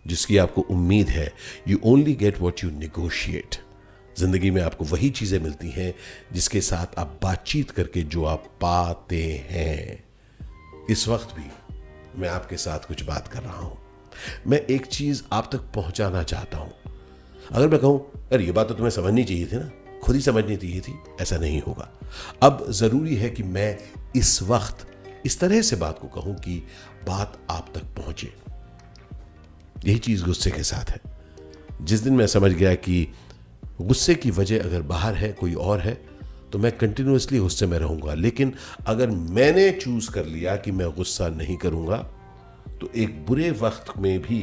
जिसकी 0.06 0.36
आपको 0.38 0.60
उम्मीद 0.70 1.08
है। 1.08 1.32
You 1.68 1.78
only 1.84 2.14
get 2.14 2.40
what 2.40 2.64
you 2.64 2.70
negotiate 2.70 3.56
ज़िंदगी 4.18 4.50
में 4.50 4.62
आपको 4.62 4.84
वही 4.84 5.10
चीज़ें 5.10 5.38
मिलती 5.40 5.70
हैं 5.70 5.94
जिसके 6.32 6.60
साथ 6.60 6.98
आप 6.98 7.18
बातचीत 7.22 7.70
करके 7.70 8.02
जो 8.02 8.24
आप 8.24 8.44
पाते 8.60 9.22
हैं। 9.50 10.04
इस 10.90 11.06
वक्त 11.08 11.34
भी 11.36 11.50
मैं 12.20 12.28
आपके 12.28 12.56
साथ 12.56 12.78
कुछ 12.78 13.02
बात 13.02 13.28
कर 13.28 13.42
रहा 13.42 13.58
हूँ। 13.58 13.78
मैं 14.46 14.60
एक 14.60 14.86
चीज़ 14.86 15.22
आप 15.32 15.48
तक 15.52 15.60
पहुंचाना 15.74 16.22
चाहता 16.22 16.58
हूँ। 16.58 16.72
अगर 17.52 17.68
मैं 17.68 17.80
कहूँ 17.80 18.12
अरे 18.32 18.44
ये 18.44 18.52
बात 18.52 18.68
तो 18.68 18.74
तुम्हें 18.74 18.90
समझनी 18.90 19.24
चाहिए 19.24 19.46
थी 19.46 19.56
ना, 19.56 19.70
खुद 20.02 20.16
ही 20.16 20.22
समझनी 20.22 20.56
चाहिए 20.56 20.80
थी, 20.80 20.94
ऐसा 21.20 21.36
नहीं 21.36 21.60
होगा। 21.60 21.88
अब 22.42 22.66
ज़रूरी 22.70 23.16
है 23.16 23.30
कि 23.30 23.42
मैं 23.42 23.78
इस 24.16 24.42
वक्त 24.42 24.86
इस 25.26 25.38
तरह 25.40 25.62
से 25.62 25.76
बात 25.76 25.98
को 25.98 26.08
कहूँ 26.08 26.34
कि 26.34 26.56
बात 27.06 27.38
आप 27.50 27.72
तक 27.74 27.84
पहुँचे। 27.96 28.32
यही 29.86 29.98
चीज़ 29.98 30.24
गुस्से 30.24 30.50
के 30.50 30.62
साथ 30.62 30.90
है। 30.90 31.00
जिस 31.82 32.00
दिन 32.00 32.12
मैं 32.12 32.26
समझ 32.26 32.52
गया 32.52 32.74
कि 32.74 33.08
गुस्से 33.80 34.14
की 34.14 34.30
वजह 34.30 34.62
अगर 34.64 34.82
बाहर 34.82 35.14
है 35.14 35.32
कोई 35.32 35.54
और 35.54 35.80
है 35.80 35.94
तो 36.52 36.58
मैं 36.58 36.70
कंटिन्यूसली 36.78 37.38
गुस्से 37.38 37.66
में 37.66 37.78
रहूँगा। 37.78 38.14
लेकिन 38.14 38.52
अगर 38.86 39.10
मैंने 39.10 39.70
चूज़ 39.72 40.10
कर 40.10 40.26
लिया 40.26 40.56
कि 40.56 40.72
मैं 40.72 40.90
गुस्सा 40.90 41.28
नहीं 41.28 41.56
करूँगा 41.56 41.96
तो 42.80 42.90
एक 42.96 43.24
बुरे 43.26 43.50
वक्त 43.50 43.96
में 43.98 44.18
भी 44.18 44.38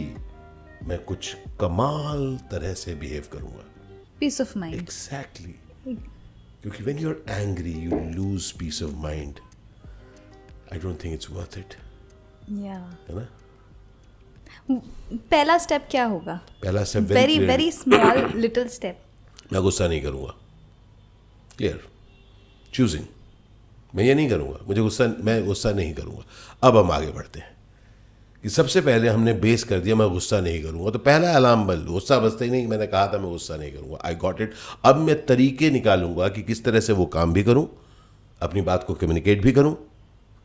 मैं 0.84 0.98
कुछ 1.04 1.36
कमाल 1.60 2.40
तरह 2.52 2.74
से 2.74 2.96
बिहेव 2.96 3.28
करूँगा। 3.34 3.64
पीस 4.20 4.42
ऑफ़ 4.42 4.58
माइंड 4.60 4.76
एग्जैक्टली 4.76 5.56
क्योंकि 6.62 6.84
when 6.84 6.98
you 7.00 7.10
are 7.10 7.42
angry 7.42 7.74
you 7.74 8.00
lose 8.16 8.52
peace 8.52 8.82
of 8.84 8.92
mind 9.02 9.40
I 10.74 10.80
don't 10.80 11.04
think 11.04 11.14
it's 11.14 11.30
worth 11.32 11.58
it 11.58 11.76
है 12.50 13.16
ना? 13.16 13.22
पहला 15.32 15.58
स्टेप 15.58 15.88
क्या 15.92 16.06
होगा? 16.06 16.40
पहला 16.62 16.84
step 16.84 17.04
very 17.04 17.40
very 17.40 17.72
small 17.72 18.32
little 18.36 18.68
step 18.68 19.02
मैं 19.54 19.62
गुस्सा 19.62 19.88
नहीं 19.88 20.02
करूँगा। 20.02 20.34
क्लियर 21.58 21.80
चूजिंग 22.74 23.06
मैं 23.96 24.04
ये 24.04 24.14
नहीं 24.16 24.30
करूँगा। 24.30 24.60
मुझे 24.68 24.82
गुस्सा 24.82 25.08
मैं 25.20 25.46
गुस्सा 25.46 25.72
नहीं 25.72 25.94
करूँगा। 25.94 26.24
अब 26.64 26.78
हम 26.78 26.92
आगे 26.92 27.12
बढ़ते 27.12 27.40
हैं 27.40 27.50
कि 28.44 28.50
सबसे 28.50 28.82
पहले 28.82 29.10
हमने 29.10 29.34
बेस 29.34 29.64
कर 29.64 29.80
दिया 29.80 29.96
मैं 29.96 30.10
गुस्सा 30.10 30.40
नहीं 30.42 30.62
करूँगा। 30.64 30.92
तो 30.92 31.00
पहला 31.00 31.34
अलार्म 31.36 31.66
बल 31.68 31.84
गुस्सा 31.86 32.20
बसता 32.20 32.46
ही 32.46 32.52
नहीं 32.52 32.68
मैंने 32.68 32.88
कहा 32.88 33.08
था 33.08 33.18
मैं 33.18 33.32
गुस्सा 33.32 33.56
नहीं 33.56 33.72
करूँगा। 33.72 33.98
आई 34.06 34.16
गॉट 34.16 34.42
इट 34.42 34.54
अब 34.86 34.98
मैं 34.98 35.26
तरीके 35.26 35.70
निकालूँगा 35.70 36.28
कि 36.28 36.42
किस 36.42 36.64
तरह 36.64 36.80
से 36.80 36.94
वो 36.94 37.06
काम 37.08 37.34
भी 37.34 37.44
करूँ 37.44 37.68
अपनी 38.42 38.62
बात 38.62 38.84
को 38.84 38.94
कम्युनिकेट 38.94 39.42
भी 39.42 39.52
करूँ 39.52 39.74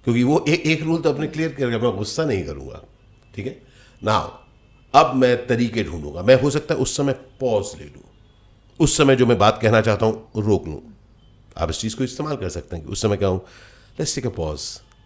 क्योंकि 0.04 0.22
वो 0.22 0.44
ए, 0.48 0.52
एक 0.52 0.82
रूल 0.82 1.00
तो 1.00 1.12
अपने 1.12 1.26
क्लियर 1.26 1.54
कर 1.54 1.78
मैं 1.78 1.96
गुस्सा 1.96 2.24
नहीं 2.24 2.44
करूँगा। 2.44 2.82
ठीक 3.34 3.46
है? 3.46 3.62
ना 4.02 4.16
अब 4.94 5.14
मैं 5.14 5.46
तरीके 5.46 5.84
ढूंढूँगा। 5.84 6.22
मैं 6.22 6.40
हो 6.42 6.50
सकता 6.50 6.74
है 6.74 6.80
उस 6.80 6.96
समय 6.96 7.12
पॉज 7.40 7.72
ले 7.78 7.84
लूँ। 7.84 8.02
उस 8.80 8.96
समय 8.96 9.16
जो 9.16 9.26
मैं 9.26 9.38
बात 9.38 9.58
कहना 9.62 9.80
चाहता 9.80 10.06
हूँ 10.06 10.42
रोक 10.44 10.66
लूँ। 10.68 10.80
आप 11.58 11.70
इस 11.70 11.78
चीज़ 11.80 11.96
को 11.96 12.04
इस्तेमाल 12.04 12.36
कर 12.36 12.48
सकते 12.48 12.76
हैं 12.76 12.84
कि 12.84 12.92
उस 12.92 13.02
समय 13.02 13.16
कहूँ 13.16 13.38
let's 14.00 14.14
take 14.14 14.26
a 14.26 14.30
pause 14.30 14.60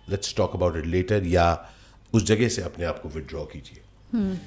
let's 0.09 0.35
talk 0.37 0.55
about 0.55 0.77
it 0.77 0.87
later 0.87 1.27
या 1.27 1.47
उस 2.13 2.25
जगह 2.25 2.49
से 2.49 2.63
अपने 2.63 2.85
आप 2.85 2.99
को 2.99 3.09
विदड्रॉ 3.09 3.45
कीजिए। 3.45 3.83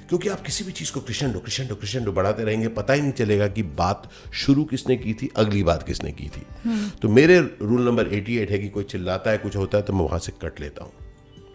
क्योंकि 0.10 0.30
आप 0.30 0.42
किसी 0.42 0.64
भी 0.64 0.72
चीज़ 0.72 0.92
को 0.94 1.02
क्रिशेंडो 1.02 1.40
क्रिशेंडो 1.40 1.76
क्रिशेंडो 1.76 2.12
बढ़ाते 2.12 2.44
रहेंगे 2.44 2.68
पता 2.68 2.94
ही 2.94 3.02
नहीं 3.02 3.12
चलेगा 3.12 3.48
कि 3.48 3.64
बात 3.64 4.10
शुरू 4.34 4.64
किसने 4.64 4.98
की 4.98 5.14
थी 5.14 5.30
अगली 5.36 5.64
बात 5.64 5.84
किसने 5.84 6.12
की 6.12 6.30
थी। 6.30 6.46
तो 7.02 7.10
मेरे 7.10 7.40
रूल 7.40 7.86
नंबर 7.86 8.10
88 8.10 8.52
है 8.52 8.60
कि 8.60 8.70
कोई 8.70 8.84
चिल्लाता 8.84 9.32
है 9.32 9.38
कुछ 9.38 9.56
होता 9.56 9.78
है 9.78 9.84
तो 9.84 9.94
मैं 9.94 10.06
वहाँ 10.06 10.20
से 10.20 10.32
कट 10.42 10.60
लेता 10.60 10.84
हूँ। 10.84 10.92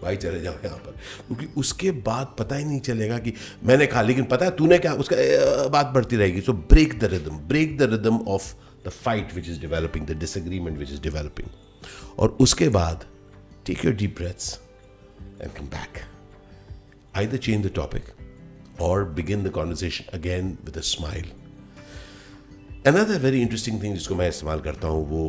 भाई 0.03 0.17
चले 0.17 0.41
जाओ 0.41 0.55
यहाँ 0.65 0.79
पर। 0.79 0.97
क्योंकि 1.27 1.47
उसके 1.57 1.91
बाद 1.91 2.35
पता 2.39 2.57
ही 2.57 2.65
नहीं 2.65 2.81
चलेगा 2.81 3.19
कि 3.19 3.33
मैंने 3.65 3.87
कहा, 3.87 4.03
लेकिन 4.03 4.25
पता 4.25 4.45
है 4.45 4.57
तूने 4.57 4.79
क्या, 4.79 4.93
उसका 4.95 5.69
बात 5.69 5.87
बढ़ती 5.87 6.17
रहेगी। 6.17 6.41
So 6.41 6.53
break 6.53 6.99
the 6.99 7.05
rhythm 7.05 7.39
break 7.49 7.79
the 7.79 7.91
rhythm 7.93 8.19
of 8.29 8.53
the 8.87 8.89
fight 8.89 9.35
which 9.35 9.49
is 9.49 9.61
developing 9.61 10.07
the 10.07 10.19
disagreement 10.19 10.79
which 10.79 10.93
is 10.93 11.01
developing 11.03 11.49
और 12.19 12.37
उसके 12.41 12.69
बाद 12.69 13.05
take 13.67 13.85
your 13.85 13.95
deep 13.95 14.17
breaths 14.17 14.59
and 15.43 15.53
come 15.53 15.67
back 15.67 16.05
either 17.19 17.39
change 17.45 17.65
the 17.65 17.71
topic 17.77 18.11
or 18.79 19.05
begin 19.05 19.41
the 19.43 19.51
conversation 19.51 20.07
again 20.13 20.51
with 20.65 20.77
a 20.77 20.83
smile. 20.83 21.31
Another 22.87 23.17
very 23.19 23.41
interesting 23.47 23.81
thing 23.81 23.95
जिसको 23.95 24.15
मैं 24.15 24.29
इस्तेमाल 24.29 24.61
करता 24.61 24.89
हूँ 24.89 25.09
वो, 25.09 25.23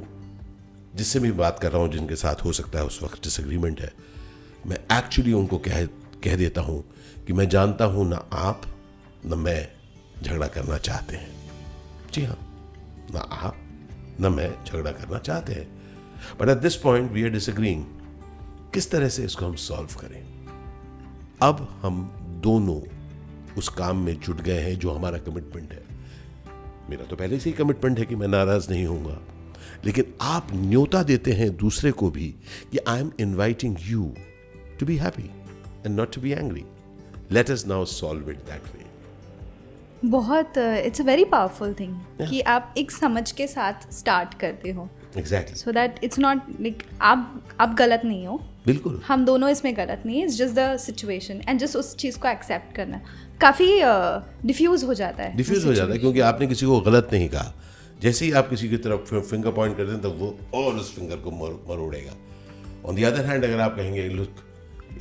जिससे 0.96 1.20
मैं 1.20 1.36
बात 1.38 1.60
कर 1.60 1.72
रहा 1.72 1.82
हूँ, 1.82 1.92
जिनके 1.92 2.16
साथ 2.16 2.44
हो 2.46 2.52
सकता 2.52 2.80
है 2.80 2.86
उस 2.86 3.00
वक्त 3.04 3.24
डिसएग्रीमेंट 3.24 3.82
है 3.82 3.92
मैं 4.68 4.98
एक्चुअली 4.98 5.34
उनको 5.34 5.58
कह 5.58 5.86
कह 6.24 6.36
देता 6.36 6.62
हूँ 6.62 6.84
कि 7.28 7.34
मैं 7.34 7.50
जानता 7.50 7.86
हूँ 7.86 8.10
ना 8.10 8.30
आप, 8.34 8.62
ना 9.26 9.36
मैं 9.36 9.72
झगड़ा 10.24 10.48
करना 10.48 10.78
चाहते 10.78 11.16
हैं। 11.16 11.52
जी 12.14 12.24
हाँ। 12.24 12.46
ना 13.14 13.20
आप, 13.20 13.58
ना 14.20 14.30
मैं 14.30 14.66
झगड़ा 14.66 14.92
करना 14.92 15.18
चाहते 15.18 15.54
हैं। 15.54 15.82
But 16.42 16.50
at 16.50 16.58
this 16.58 16.76
point 16.76 17.12
we 17.12 17.24
are 17.24 17.30
disagreeing 17.30 17.86
किस 18.74 18.92
तरह 18.92 19.10
से 19.10 19.24
इसको 19.24 19.46
हम 19.46 19.56
सॉल्व 19.56 19.88
करें? 19.88 20.48
अब 21.42 21.80
हम 21.82 22.16
दोनों 22.44 22.82
उस 23.58 23.70
काम 23.70 23.98
में 23.98 24.20
जुट 24.20 24.42
गए 24.42 24.60
हैं 24.60 24.80
जो 24.80 24.92
हमारा 24.92 25.18
कमिटमेंट 25.18 25.72
है। 25.72 25.84
मेरा 26.90 27.06
तो 27.06 27.16
पहले 27.16 27.40
से 27.40 27.50
ही 27.50 27.56
कमिटमेंट 27.56 28.00
है 28.00 28.06
कि 28.06 28.16
मैं 28.16 28.28
नाराज़ 28.28 28.70
नहीं 28.70 28.86
होऊँगा। 28.86 29.22
लेकिन 29.86 30.14
आप 30.22 30.48
न्योता 30.54 31.04
देते 31.04 31.32
हैं 31.32 31.58
दूसरे 31.58 31.92
को 31.92 32.12
भी 32.12 32.36
कि 32.72 32.78
I 32.88 33.00
am 33.00 33.12
inviting 33.20 33.76
you 33.82 34.14
to 34.80 34.86
be 34.86 34.98
happy 34.98 35.30
and 35.86 35.96
not 35.96 36.16
to 36.16 36.22
be 36.22 36.32
angry 36.32 36.64
let 37.32 37.52
us 37.52 37.66
now 37.68 37.86
solve 37.86 38.30
it 38.32 38.38
that 38.50 38.76
way 38.76 38.88
बहुत 40.04 40.58
it's 40.58 41.02
a 41.02 41.04
very 41.04 41.24
powerful 41.26 41.74
thing 41.80 41.96
कि 42.22 42.42
आप 42.42 42.74
एक 42.78 42.92
समझ 42.92 43.32
के 43.32 43.48
साथ 43.48 43.92
स्टार्ट 43.94 44.34
करते 44.40 44.72
हो। 44.72 44.88
Exactly 45.18 45.56
so 45.56 45.72
that 45.72 46.00
it's 46.04 46.20
not 46.20 46.38
like 46.62 46.84
आप 47.02 47.44
आप 47.60 47.74
गलत 47.80 48.02
नहीं 48.06 48.28
हो। 48.28 48.38
बिल्कुल। 48.66 49.02
हम 49.08 49.26
दोनों 49.26 49.50
इसमें 49.50 49.76
गलत 49.78 50.04
नहीं 50.06 50.20
है। 50.20 50.26
It's 50.26 50.38
just 50.38 50.56
the 50.56 50.78
situation 50.78 51.42
and 51.48 51.60
just 51.60 51.76
उस 51.76 51.96
चीज़ 51.96 52.20
को 52.20 52.28
एक्सेप्ट 52.28 52.76
करना। 52.76 53.02
काफ़ी 53.42 53.68
डिफ्यूज 54.46 54.84
हो 54.84 54.94
जाता 54.94 55.24
है। 55.24 55.36
डिफ्यूज 55.38 55.66
हो 55.66 55.74
जाता 55.74 55.94
है 55.94 56.00
क्योंकि 56.00 56.20
आपने 56.22 56.48
किसी 56.48 56.66
को 56.66 56.80
गलत 56.82 57.10
नहीं 57.14 57.30
कहा। 57.30 57.54
जैसे 58.02 58.26
ही 58.26 58.32
आप 58.32 58.50
किसी 58.50 58.70
की 58.70 58.78
तरफ़ 58.78 59.16
फिंगर 59.16 59.52
पॉइंट 59.52 59.78
करते 59.78 59.92
हैं 59.92 60.02
तो 60.02 60.12
वो 60.12 60.36
और 60.56 60.76
उस 60.76 60.96
फिंगर 60.96 61.18
को 61.18 61.32
मरोड़ेगा। 61.70 62.16
ऑन 62.86 62.96
दी 62.96 63.04
अदर 63.04 63.26
हैंड 63.26 63.44
अगर 63.46 63.60
आप 63.60 63.76
कहेंगे 63.76 64.08
लुक 64.10 64.46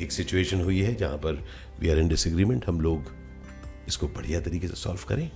एक 0.00 0.12
सिचुएशन 0.12 0.61
हुई 0.61 0.80
है 0.80 0.95
जहाँ 0.95 1.16
पर 1.18 1.45
वी 1.80 1.88
आर 1.88 1.99
इन 1.99 2.09
डिसएग्रीमेंट 2.09 2.66
हम 2.68 2.80
लोग 2.80 3.12
इसको 3.88 4.09
बढ़िया 4.09 4.40
तरीके 4.40 4.68
से 4.68 4.75
सॉल्व 4.76 5.04
करें। 5.09 5.30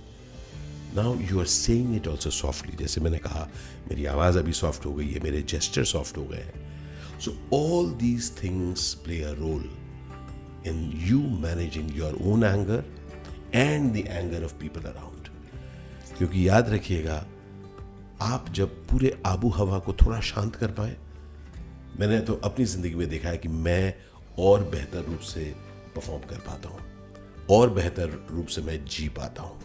Now 0.95 1.19
you 1.21 1.39
are 1.39 1.45
saying 1.45 1.95
it 1.95 2.07
also 2.07 2.29
softly 2.29 2.75
जैसे 2.77 3.01
मैंने 3.01 3.17
कहा, 3.17 3.47
मेरी 3.89 4.05
आवाज़ 4.05 4.37
अभी 4.39 4.53
सॉफ्ट 4.53 4.85
हो 4.85 4.93
गई 4.93 5.07
है, 5.07 5.19
मेरे 5.19 5.41
जेस्टर 5.43 5.83
सॉफ्ट 5.85 6.17
हो 6.17 6.25
गए 6.25 6.37
हैं। 6.37 7.19
So 7.19 7.35
all 7.53 7.91
these 7.97 8.31
things 8.43 8.93
play 9.03 9.21
a 9.21 9.31
role 9.31 9.69
in 10.67 10.91
you 11.07 11.19
managing 11.39 11.97
your 11.97 12.19
own 12.23 12.43
anger 12.43 12.83
and 13.55 13.91
the 13.93 13.97
anger 13.97 14.43
of 14.43 14.53
people 14.53 14.89
around 14.89 15.27
क्योंकि 16.17 16.47
याद 16.47 16.69
रखिएगा, 16.69 17.25
आप 18.21 18.45
जब 18.53 18.75
पूरे 18.87 19.17
आबू 19.25 19.49
हवा 19.49 19.79
को 19.79 19.93
थोड़ा 19.95 20.19
शांत 20.21 20.55
कर 20.55 20.71
पाए, 20.71 20.95
मैंने 21.99 22.19
तो 22.19 22.33
अपनी 22.43 22.65
ज़िंदगी 22.65 22.95
में 22.95 23.07
देखा 23.09 23.29
है 23.29 23.37
कि 23.37 23.47
मैं 23.47 23.93
और 24.39 24.63
बेहतर 24.63 25.03
रूप 25.03 25.19
से 25.19 25.43
परफॉर्म 25.95 26.21
कर 26.29 26.39
पाता 26.47 26.69
हूँ। 26.69 26.79
और 27.51 27.69
बेहतर 27.69 28.09
रूप 28.31 28.47
से 28.47 28.61
मैं 28.61 28.83
जी 28.85 29.07
पाता 29.09 29.43
हूँ। 29.43 29.59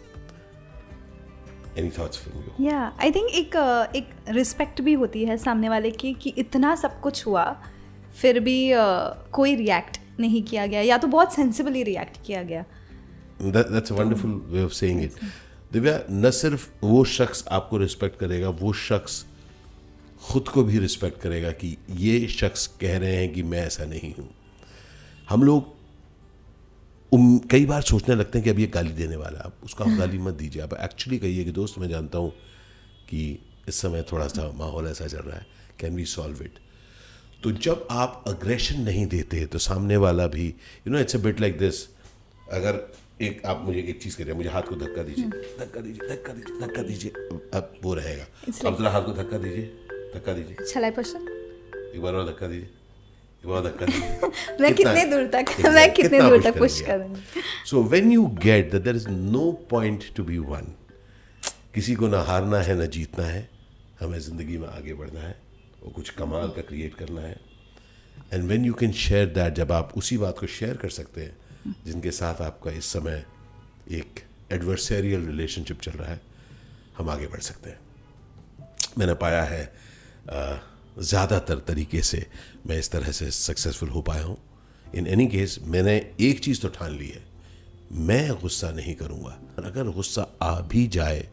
एनी 1.77 1.89
थॉट्स 1.97 2.17
फ्रॉम 2.17 2.43
यू 2.43 2.65
या 2.65 2.79
आई 3.01 3.11
थिंक 3.11 3.29
एक 3.31 3.55
एक 3.95 4.09
रिस्पेक्ट 4.29 4.81
भी 4.81 4.93
होती 4.93 5.23
है 5.25 5.37
सामने 5.37 5.69
वाले 5.69 5.91
की 5.91 6.13
कि 6.13 6.33
इतना 6.37 6.75
सब 6.75 6.99
कुछ 7.01 7.25
हुआ 7.27 7.45
फिर 8.21 8.39
भी 8.39 8.71
uh, 8.71 9.31
कोई 9.31 9.55
रिएक्ट 9.55 9.99
नहीं 10.19 10.41
किया 10.43 10.65
गया 10.67 10.81
या 10.81 10.97
तो 10.97 11.07
बहुत 11.07 11.33
सेंसिबली 11.33 11.83
रिएक्ट 11.83 12.17
किया 12.25 12.43
गया। 12.43 12.65
That's 13.41 13.91
a 13.91 13.95
wonderful 13.95 14.31
way 14.47 14.63
of 14.63 14.73
saying 14.73 15.03
it 15.03 15.11
Divya 15.73 15.99
न 16.11 16.31
सिर्फ़ 16.31 16.67
वो 16.83 17.03
शख्स 17.05 17.45
आपको 17.51 17.77
रिस्पेक्ट 17.77 18.19
करेगा 18.19 18.49
वो 18.49 18.73
शख्स 18.73 19.25
खुद 20.21 20.47
को 20.47 20.63
भी 20.63 20.79
रिस्पेक्ट 20.79 21.21
करेगा 21.21 21.51
कि 21.51 21.77
ये 21.89 22.27
शख्स 22.27 22.67
कह 22.81 22.97
रहे 22.97 23.15
हैं 23.15 23.33
कि 23.33 23.43
मैं 23.43 23.65
ऐसा 23.65 23.85
नहीं 23.85 24.13
हूँ। 24.13 24.29
हम 25.29 25.43
लोग 25.43 25.77
उम, 27.11 27.37
कई 27.51 27.65
बार 27.65 27.81
सोचने 27.81 28.15
लगते 28.15 28.37
हैं 28.37 28.43
कि 28.43 28.49
अब 28.49 28.59
ये 28.59 28.67
गाली 28.67 28.91
देने 28.93 29.15
वाला 29.15 29.39
है। 29.39 29.45
आप 29.45 29.63
उसको 29.63 29.83
आप 29.83 29.89
गाली 29.89 30.17
मत 30.17 30.33
दीजिए। 30.33 30.61
आप 30.61 30.73
एक्चुअली 30.73 31.17
कहिए 31.19 31.43
कि 31.43 31.51
दोस्त 31.51 31.79
मैं 31.79 31.89
जानता 31.89 32.17
हूँ 32.17 32.31
कि 33.09 33.21
इस 33.67 33.75
समय 33.75 34.03
थोड़ा 34.11 34.27
सा 34.27 34.51
माहौल 34.55 34.87
ऐसा 34.87 35.07
चल 35.07 35.17
रहा 35.17 35.37
है। 35.37 35.45
कैन 35.79 35.95
वी 35.95 36.05
सॉल्व 36.05 36.43
इट 36.43 36.59
तो 37.43 37.51
जब 37.65 37.87
आप 37.91 38.23
अग्रेशन 38.27 38.81
नहीं 38.81 39.05
देते 39.07 39.45
तो 39.45 39.57
सामने 39.59 39.97
वाला 39.97 40.27
भी 40.27 40.47
you 40.47 40.91
know 40.91 40.99
it's 40.99 41.15
a 41.15 41.19
bit 41.19 41.41
like 41.41 41.57
this 41.59 41.85
अगर 42.51 42.81
एक 43.21 43.45
आप 43.45 43.61
मुझे 43.65 43.79
एक 43.79 44.01
चीज़ 44.01 44.17
करिए 44.17 44.33
मुझे 44.33 44.49
हाथ 44.49 44.61
को 44.61 44.75
धक्का 44.75 45.03
दीजिए। 45.03 45.25
धक्का 45.59 45.81
दीजिए 45.81 46.09
धक्का 46.09 46.33
दीजिए 46.33 46.59
धक्का 46.61 46.81
दीजिए। 46.81 47.11
अब 47.53 47.73
वो 47.83 47.93
रहेगा। 47.93 48.25
अब 48.69 48.77
जरा 48.79 48.89
हाथ 48.89 49.01
को 49.01 49.13
धक्का 49.13 49.37
दीजिए 49.37 49.65
धक्का 50.15 50.33
दीजिए। 50.33 50.55
एक 51.95 52.01
बार 52.01 52.13
और 52.13 52.27
धक्का 52.27 52.47
दीजिए। 52.47 52.69
दीजिए 53.45 54.29
मैं 54.61 54.73
कितने 54.75 55.05
दूर 55.05 55.27
तक 55.27 55.45
मैं 55.65 55.93
कितने 55.93 56.19
दूर 56.21 56.41
तक 56.43 56.57
पुश 56.57 56.81
करेंगे। 56.81 57.41
So 57.65 57.83
when 57.83 58.11
you 58.11 58.25
get 58.25 58.71
that 58.71 58.81
there 58.81 58.95
is 58.95 59.09
no 59.09 59.51
point 59.69 60.03
to 60.15 60.23
be 60.23 60.37
one 60.37 60.73
किसी 61.73 61.95
को 61.95 62.07
ना 62.07 62.21
हारना 62.21 62.59
है 62.59 62.75
ना 62.75 62.85
जीतना 62.85 63.25
है 63.25 63.49
हमें 63.99 64.19
ज़िंदगी 64.19 64.57
में 64.57 64.67
आगे 64.67 64.93
बढ़ना 64.93 65.19
है 65.19 65.35
और 65.83 65.91
कुछ 65.91 66.09
कमाल 66.09 66.47
का 66.47 66.61
क्रिएट 66.61 66.95
करना 66.95 67.21
है। 67.21 67.39
And 68.33 68.43
when 68.43 68.65
you 68.65 68.73
can 68.73 68.91
share 68.91 69.25
that 69.25 69.53
जब 69.53 69.71
आप 69.71 69.93
उसी 69.97 70.17
बात 70.17 70.39
को 70.39 70.47
शेयर 70.47 70.77
कर 70.77 70.89
सकते 70.89 71.21
हैं 71.21 71.75
जिनके 71.85 72.11
साथ 72.11 72.41
आपका 72.41 72.71
इस 72.71 72.85
समय 72.85 73.23
एक 73.91 74.19
एडवर्सेरियल 74.51 75.25
रिलेशनशिप 75.25 75.81
चल 75.81 75.91
रहा 75.91 76.11
है 76.11 76.21
हम 76.97 77.09
आगे 77.09 77.27
बढ़ 77.27 77.39
सकते 77.39 77.69
हैं। 77.69 77.79
मैंने 78.97 79.13
पाया 79.13 79.43
है 79.43 79.63
ज़्यादातर 81.01 81.57
तरीके 81.67 82.01
से 82.01 82.25
मैं 82.67 82.77
इस 82.79 82.91
तरह 82.91 83.11
से 83.11 83.29
सक्सेसफुल 83.31 83.89
हो 83.89 84.01
पाया 84.01 84.23
हूँ। 84.23 84.37
इन 84.95 85.07
एनी 85.07 85.27
केस 85.27 85.59
मैंने 85.65 85.95
एक 86.21 86.39
चीज़ 86.39 86.61
तो 86.61 86.67
ठान 86.69 86.91
ली 86.91 87.07
है। 87.07 87.23
मैं 87.91 88.29
गुस्सा 88.41 88.71
नहीं 88.71 88.95
करूँगा। 88.95 89.39
अगर 89.59 89.89
गुस्सा 89.91 90.27
आ 90.41 90.59
भी 90.61 90.85
जाए 90.89 91.27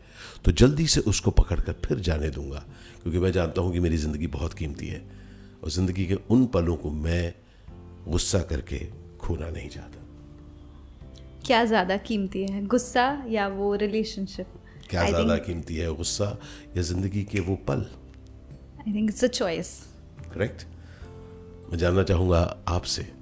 तो 0.45 0.53
जल्दी 0.53 0.87
से 0.87 1.01
उसको 1.03 1.31
पकड़ 1.33 1.59
कर 1.61 1.73
फिर 1.85 1.99
जाने 2.01 2.31
दूँगा 2.31 2.65
क्योंकि 3.03 3.19
मैं 3.19 3.33
जानता 3.33 3.61
हूँ 3.61 3.73
कि 3.73 3.81
मेरी 3.81 3.97
ज़िंदगी 3.97 4.27
बहुत 4.29 4.55
कीमती 4.55 4.87
है। 4.87 5.03
और 5.63 5.71
ज़िंदगी 5.71 6.07
के 6.07 6.15
उन 6.31 6.47
पलों 6.47 6.77
को 6.77 6.91
मैं 6.93 7.35
गुस्सा 8.09 8.39
करके 8.45 8.79
खोना 9.21 9.51
नहीं 9.51 9.69
चाहता। 9.69 10.05
क्या 11.47 11.65
ज़्यादा 11.65 11.97
कीमती 11.99 12.43
है? 12.43 12.65
गुस्सा 12.67 13.25
या 13.29 13.49
वो 13.49 13.75
रिलेशनशिप 13.77 14.47
क्या 14.91 15.05
ज़्यादा 15.07 15.37
कीमती 15.39 15.77
है 15.77 15.95
गुस्सा 15.97 16.37
या 16.77 16.83
ज़िंदगी 16.85 17.23
के 17.25 17.41
वो 17.41 17.55
पल? 17.69 17.85
I 18.89 18.95
think 18.95 19.11
it's 19.11 19.25
a 19.25 19.29
choice 19.29 19.87
correct 20.35 20.67
मैं 21.71 21.79
जानना 21.79 22.03
चाहूँगा 22.03 22.59
आपसे 22.69 23.13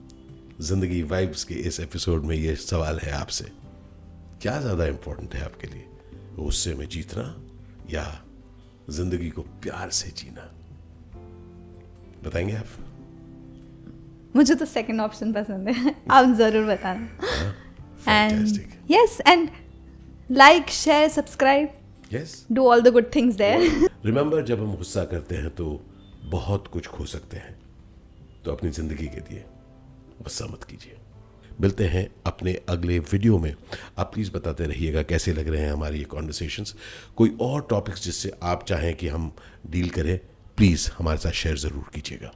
ज़िंदगी 0.60 1.02
वाइब्स 1.02 1.44
के 1.44 1.54
इस 1.54 1.80
एपिसोड 1.80 2.24
में 2.24 2.36
ये 2.36 2.56
सवाल 2.56 2.98
है 2.98 3.12
आपसे। 3.12 3.44
क्या 4.42 4.60
ज़्यादा 4.60 4.86
इंपॉर्टेंट 4.86 5.34
है 5.34 5.44
आपके 5.44 5.66
लिए? 5.66 5.86
गुस्से 6.36 6.74
में 6.74 6.88
जीतना 6.88 7.44
या 7.90 8.24
ज़िंदगी 8.90 9.30
को 9.30 9.42
प्यार 9.42 9.90
से 9.90 10.10
जीना? 10.10 10.50
बताएँगे 12.24 12.56
आप? 12.56 12.66
मुझे 14.36 14.54
तो 14.54 14.64
सेकंड 14.64 15.00
ऑप्शन 15.00 15.32
पसंद 15.32 15.68
है। 15.68 15.94
आप 16.10 16.34
ज़रूर 16.34 16.66
बताना। 16.66 17.08
And 18.08 18.48
yes 18.90 19.18
and 19.26 19.48
like 20.30 20.66
share 20.66 21.08
subscribe 21.08 21.68
yes 22.12 22.46
do 22.52 22.66
all 22.70 22.82
the 22.82 22.88
good 22.92 23.14
things 23.14 23.36
there 23.36 23.88
remember 24.06 24.42
जब 24.44 24.60
हम 24.60 24.74
गुस्सा 24.76 25.04
करते 25.04 25.36
हैं 25.36 25.50
तो 25.54 25.80
बहुत 26.30 26.66
कुछ 26.68 26.86
खो 26.88 27.04
सकते 27.06 27.36
हैं। 27.36 27.56
तो 28.44 28.52
अपनी 28.52 28.70
ज़िंदगी 28.70 29.06
के 29.08 29.20
लिए 29.22 29.44
गुस्सा 30.22 30.46
मत 30.46 30.64
कीजिए। 30.64 30.96
मिलते 31.60 31.84
हैं 31.88 32.06
अपने 32.26 32.54
अगले 32.68 32.98
वीडियो 32.98 33.38
में। 33.38 33.54
आप 33.98 34.12
प्लीज़ 34.14 34.30
बताते 34.32 34.66
रहिएगा 34.66 35.02
कैसे 35.04 35.32
लग 35.32 35.48
रहे 35.48 35.60
हैं 35.60 35.72
हमारी 35.72 35.98
ये 35.98 36.04
कॉन्वर्सेशंस 36.14 36.74
कोई 37.16 37.36
और 37.40 37.66
टॉपिक्स 37.70 38.02
जिससे 38.04 38.32
आप 38.42 38.64
चाहें 38.68 38.94
कि 38.96 39.08
हम 39.08 39.30
डील 39.70 39.88
करें 39.90 40.18
प्लीज़ 40.56 40.90
हमारे 40.98 41.18
साथ 41.18 41.32
शेयर 41.32 41.56
ज़रूर 41.58 41.90
कीजिएगा। 41.94 42.32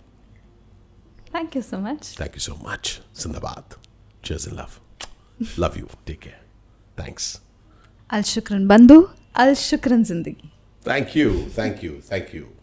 Thank 1.34 1.56
you 1.56 1.62
so 1.62 1.78
much 1.80 2.14
thank 2.20 2.32
you 2.34 2.40
so 2.40 2.54
much 2.66 3.00
जिंदाबाद। 3.22 3.75
In 4.25 4.56
love 4.56 4.70
love 5.58 5.78
you 5.78 5.87
take 6.06 6.18
care 6.20 6.40
thanks 6.98 7.40
अल 8.10 8.22
शुक्रन 8.25 8.66
बंधु 8.68 9.00
Al 9.35 9.54
Shukran 9.54 10.04
Zindagi. 10.04 10.50
Thank 10.82 11.14
you, 11.14 11.49
thank 11.50 11.82
you, 11.82 12.00
thank 12.00 12.32
you. 12.32 12.57